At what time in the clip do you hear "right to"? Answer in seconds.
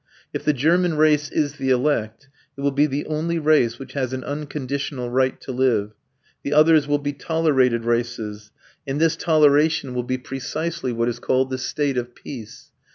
5.11-5.51